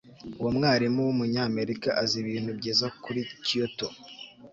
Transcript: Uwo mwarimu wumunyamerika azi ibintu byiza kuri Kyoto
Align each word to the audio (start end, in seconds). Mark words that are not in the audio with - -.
Uwo 0.39 0.49
mwarimu 0.57 0.99
wumunyamerika 1.07 1.89
azi 2.01 2.15
ibintu 2.23 2.51
byiza 2.59 2.85
kuri 3.03 3.21
Kyoto 3.45 3.87